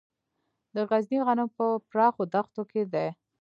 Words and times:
د 0.75 0.77
غزني 0.89 1.19
غنم 1.27 1.49
په 1.57 1.65
پراخو 1.89 2.23
دښتو 2.33 2.61
کې 2.71 2.81
دي. 2.93 3.07